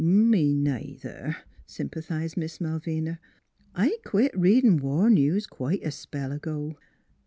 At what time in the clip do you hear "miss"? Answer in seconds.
2.35-2.59